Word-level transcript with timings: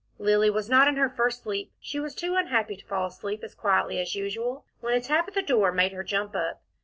Lilly 0.17 0.49
was 0.49 0.67
not 0.67 0.87
in 0.87 0.95
her 0.95 1.11
first 1.11 1.43
sleep 1.43 1.71
she 1.79 1.99
was 1.99 2.15
too 2.15 2.33
unhappy 2.33 2.75
to 2.75 2.85
fall 2.87 3.05
asleep 3.05 3.43
as 3.43 3.53
quietly 3.53 3.99
as 4.01 4.15
usual 4.15 4.65
when 4.79 4.95
a 4.97 4.99
tap 4.99 5.27
at 5.27 5.35
the 5.35 5.43
door 5.43 5.71
made 5.71 5.91
her 5.91 6.03
jump 6.03 6.35
up. 6.35 6.63